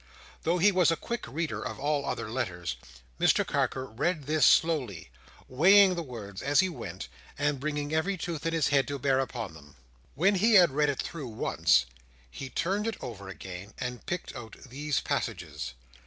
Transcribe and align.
Though 0.41 0.57
he 0.57 0.71
was 0.71 0.89
a 0.89 0.95
quick 0.95 1.27
reader 1.27 1.61
of 1.63 1.77
all 1.79 2.07
other 2.07 2.27
letters, 2.27 2.75
Mr 3.19 3.45
Carker 3.45 3.85
read 3.85 4.23
this 4.23 4.47
slowly; 4.47 5.11
weighing 5.47 5.93
the 5.93 6.01
words 6.01 6.41
as 6.41 6.59
he 6.59 6.69
went, 6.69 7.07
and 7.37 7.59
bringing 7.59 7.93
every 7.93 8.17
tooth 8.17 8.47
in 8.47 8.51
his 8.51 8.69
head 8.69 8.87
to 8.87 8.97
bear 8.97 9.19
upon 9.19 9.53
them. 9.53 9.75
When 10.15 10.33
he 10.33 10.53
had 10.55 10.71
read 10.71 10.89
it 10.89 10.97
through 11.03 11.27
once, 11.27 11.85
he 12.31 12.49
turned 12.49 12.87
it 12.87 12.97
over 12.99 13.29
again, 13.29 13.75
and 13.77 14.03
picked 14.07 14.35
out 14.35 14.55
these 14.65 15.01
passages. 15.01 15.75